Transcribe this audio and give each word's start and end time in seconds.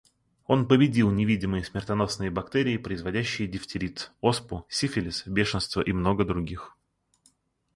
Он 0.47 0.67
победил 0.67 1.11
невидимые 1.11 1.63
смертоносные 1.63 2.31
бактерии, 2.31 2.77
производящие 2.77 3.47
дифтерит, 3.47 4.11
оспу, 4.19 4.65
сифилис, 4.67 5.27
бешенство 5.27 5.79
и 5.81 5.91
много 5.93 6.25
других. 6.25 6.75